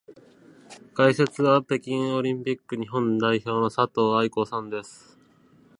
[0.95, 5.15] 解説は北京オリンピック日本代表の佐藤愛子さんです。